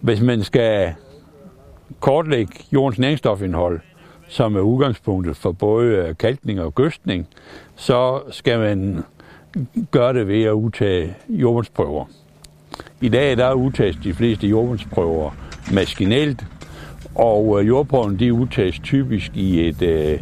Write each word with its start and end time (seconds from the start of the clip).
Hvis 0.00 0.20
man 0.20 0.44
skal 0.44 0.94
kortlægge 2.00 2.52
jordens 2.72 2.98
næringsstofindhold, 2.98 3.80
som 4.28 4.56
er 4.56 4.60
udgangspunktet 4.60 5.36
for 5.36 5.52
både 5.52 5.86
øh, 5.86 6.16
kalkning 6.16 6.60
og 6.60 6.74
gøstning, 6.74 7.26
så 7.76 8.20
skal 8.30 8.58
man 8.58 9.04
gøre 9.90 10.12
det 10.12 10.28
ved 10.28 10.42
at 10.42 10.52
udtage 10.52 11.14
jordbundsprøver. 11.28 12.04
I 13.00 13.08
dag 13.08 13.36
der 13.36 13.52
udtages 13.52 13.96
de 13.96 14.14
fleste 14.14 14.46
jordbundsprøver 14.46 15.30
maskinelt, 15.72 16.44
og 17.14 17.60
øh, 17.60 17.68
jordprøven 17.68 18.18
de 18.18 18.32
udtages 18.32 18.78
typisk 18.78 19.36
i 19.36 19.68
et, 19.68 19.82
øh, 19.82 20.18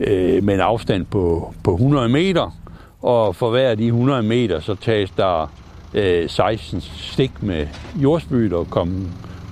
øh 0.00 0.44
med 0.44 0.54
en 0.54 0.60
afstand 0.60 1.06
på, 1.06 1.54
på 1.64 1.72
100 1.72 2.08
meter, 2.08 2.56
og 3.02 3.36
for 3.36 3.50
hver 3.50 3.68
af 3.70 3.76
de 3.76 3.86
100 3.86 4.22
meter, 4.22 4.60
så 4.60 4.74
tages 4.74 5.10
der 5.10 5.52
øh, 5.94 6.30
16 6.30 6.80
stik 6.80 7.42
med 7.42 7.66
jordspyt 7.96 8.52
og 8.52 8.70
kommer 8.70 9.08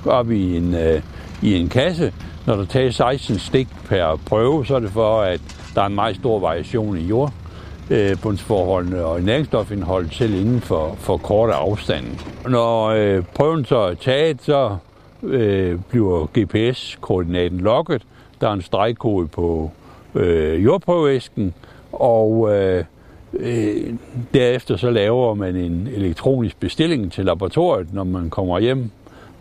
op 0.06 0.30
i 0.30 0.56
en, 0.56 0.74
øh, 0.74 1.02
i 1.42 1.54
en 1.54 1.68
kasse. 1.68 2.12
Når 2.46 2.56
der 2.56 2.64
tages 2.64 2.94
16 2.94 3.38
stik 3.38 3.68
per 3.88 4.16
prøve, 4.26 4.66
så 4.66 4.74
er 4.74 4.80
det 4.80 4.90
for, 4.90 5.20
at 5.20 5.40
der 5.74 5.82
er 5.82 5.86
en 5.86 5.94
meget 5.94 6.16
stor 6.16 6.38
variation 6.38 6.98
i 6.98 7.06
jordbundsforholdene 7.06 8.98
øh, 8.98 9.06
og 9.06 9.20
i 9.20 9.22
næringsstofindhold 9.22 10.10
selv 10.10 10.34
inden 10.34 10.60
for, 10.60 10.94
for 10.98 11.16
korte 11.16 11.52
afstande. 11.52 12.08
Når 12.48 12.86
øh, 12.86 13.22
prøven 13.34 13.64
så 13.64 13.76
er 13.76 13.94
taget, 13.94 14.42
så 14.42 14.76
øh, 15.22 15.78
bliver 15.88 16.26
GPS-koordinaten 16.38 17.60
logget. 17.60 18.02
Der 18.40 18.48
er 18.48 18.52
en 18.52 18.62
stregkode 18.62 19.28
på 19.28 19.70
øh, 20.14 20.64
jordprøveæsken, 20.64 21.54
og 21.92 22.56
øh, 22.56 22.84
øh, 23.32 23.94
derefter 24.34 24.76
så 24.76 24.90
laver 24.90 25.34
man 25.34 25.56
en 25.56 25.88
elektronisk 25.94 26.60
bestilling 26.60 27.12
til 27.12 27.24
laboratoriet, 27.24 27.94
når 27.94 28.04
man 28.04 28.30
kommer 28.30 28.58
hjem 28.58 28.90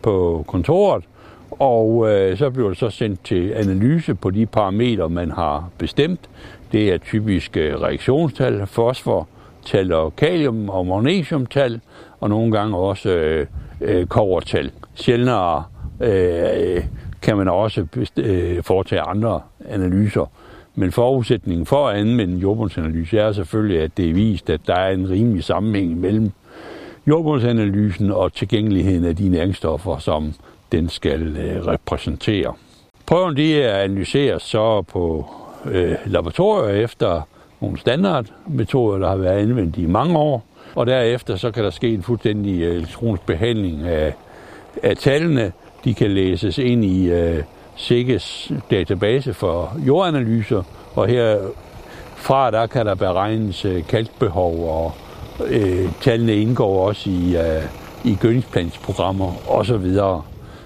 på 0.02 0.46
kontoret, 0.48 1.04
og 1.52 2.12
øh, 2.12 2.38
så 2.38 2.50
bliver 2.50 2.70
det 2.70 2.78
så 2.78 2.90
sendt 2.90 3.24
til 3.24 3.52
analyse 3.52 4.16
på 4.16 4.30
de 4.30 4.46
parametre, 4.46 5.10
man 5.10 5.32
har 5.32 5.70
bestemt. 5.78 6.20
Det 6.72 6.94
er 6.94 6.98
typisk 6.98 7.58
øh, 7.58 7.82
reaktionstal, 7.82 8.68
fosfortal 8.68 9.94
og 9.94 10.16
kalium 10.16 10.70
og 10.70 10.88
magnesiumtal, 10.88 11.82
og 12.20 12.30
nogle 12.30 12.52
gange 12.52 12.78
også 12.78 13.10
øh, 13.10 13.48
øh, 13.82 14.06
kovertal. 14.06 14.72
Sjældnere 14.96 15.64
øh, 16.02 16.84
kan 17.22 17.38
man 17.38 17.48
også 17.48 17.88
øh, 18.18 18.64
foretage 18.64 19.02
andre 19.02 19.42
analyser. 19.70 20.32
Men 20.76 20.92
forudsætningen 20.92 21.66
for 21.66 21.88
at 21.88 21.98
anvende 21.98 22.38
jordbundsanalyse 22.38 23.18
er 23.18 23.32
selvfølgelig, 23.32 23.82
at 23.82 23.98
det 23.98 24.10
er 24.10 24.14
vist, 24.14 24.50
at 24.50 24.62
der 24.68 24.76
er 24.76 24.92
en 24.92 25.10
rimelig 25.10 25.44
sammenhæng 25.44 26.00
mellem 26.00 26.32
jordbundsanalysen 27.08 28.12
og 28.12 28.34
tilgængeligheden 28.34 29.06
af 29.06 29.16
de 29.16 29.30
næringsstoffer, 29.30 29.98
som 29.98 30.34
den 30.72 30.90
skal 30.90 31.38
øh, 31.38 31.68
repræsentere. 31.68 32.54
Prøven 33.06 33.38
de 33.38 33.62
er 33.62 33.78
analyseret 33.78 34.42
så 34.42 34.82
på 34.82 35.26
øh, 35.66 35.96
laboratorier 36.06 36.84
efter 36.84 37.22
nogle 37.62 37.80
standardmetoder, 37.80 38.98
der 38.98 39.10
har 39.10 39.16
været 39.16 39.40
anvendt 39.40 39.78
i 39.78 39.86
mange 39.86 40.18
år, 40.18 40.46
og 40.76 40.86
derefter 40.86 41.36
så 41.36 41.52
kan 41.52 41.64
der 41.64 41.70
ske 41.70 41.90
en 41.90 42.04
fuldstændig 42.04 42.62
øh, 42.62 42.76
elektronisk 42.76 43.26
behandling 43.26 43.84
af, 43.84 44.14
af 44.84 44.98
tallene. 44.98 45.52
De 45.84 45.94
kan 45.94 46.12
læses 46.12 46.58
ind 46.58 46.86
i 46.86 47.10
øh, 47.12 47.44
SIGGES 47.76 48.52
database 48.72 49.34
for 49.34 49.78
jordanalyser, 49.88 50.64
og 50.96 51.08
her 51.08 51.38
fra 52.16 52.52
der 52.52 52.68
kan 52.68 52.86
der 52.86 52.96
beregnes 52.96 53.66
øh, 53.66 53.88
kalkbehov, 53.88 54.70
og 54.70 54.92
øh, 55.48 55.94
tallene 56.02 56.36
indgår 56.36 56.88
også 56.88 57.10
i, 57.10 57.38
øh, 57.38 57.64
i 58.06 58.16
gødningsplansprogrammer 58.22 59.50
osv. 59.50 59.96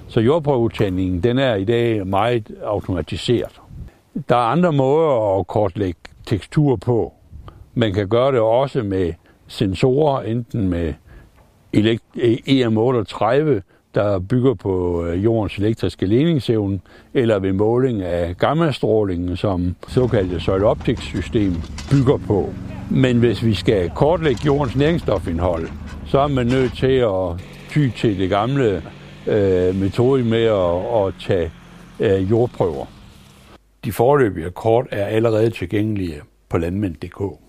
Så 0.08 0.20
jordprøvetagningen 0.20 1.24
den 1.24 1.38
er 1.38 1.56
i 1.56 1.64
dag 1.64 2.08
meget 2.08 2.52
automatiseret. 2.64 3.62
Der 4.30 4.36
er 4.36 4.40
andre 4.40 4.73
måder 4.73 5.40
at 5.40 5.48
kortlægge 5.48 6.00
tekstur 6.26 6.76
på. 6.76 7.14
Man 7.73 7.94
kan 7.94 8.08
gøre 8.08 8.32
det 8.32 8.39
også 8.39 8.83
med 8.83 9.14
sensorer, 9.48 10.22
enten 10.22 10.70
med 10.70 10.94
EM38, 12.48 13.62
der 13.95 14.20
bygger 14.20 14.54
på 14.54 15.05
øh, 15.05 15.23
jordens 15.23 15.58
elektriske 15.58 16.05
ledningsevne, 16.05 16.80
eller 17.14 17.39
ved 17.39 17.54
måling 17.54 18.02
af 18.02 18.38
gammastrålingen, 18.38 19.38
som 19.38 19.76
såkaldte 19.88 20.39
soil 20.39 20.98
system 20.98 21.54
bygger 21.92 22.17
på. 22.17 22.50
Men 22.92 23.20
hvis 23.20 23.45
vi 23.45 23.54
skal 23.54 23.89
kortlægge 23.95 24.42
jordens 24.45 24.76
næringsstofindhold, 24.76 25.67
så 26.08 26.20
er 26.20 26.27
man 26.27 26.48
nødt 26.48 26.77
til 26.77 26.92
at 26.92 27.42
ty 27.70 27.89
til 27.98 28.20
det 28.20 28.30
gamle 28.30 28.83
øh, 29.27 29.76
metode 29.76 30.23
med 30.23 30.44
at, 30.44 31.08
at 31.08 31.14
tage 31.20 31.52
øh, 32.00 32.32
jordprøver. 32.32 32.86
De 33.86 33.92
forløbige 33.92 34.50
kort 34.52 34.88
er 34.92 35.06
allerede 35.06 35.50
tilgængelige 35.50 36.21
på 36.50 36.58
landmænd.dk. 36.58 37.48